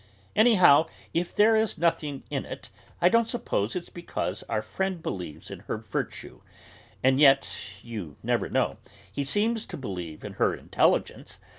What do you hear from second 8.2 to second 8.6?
never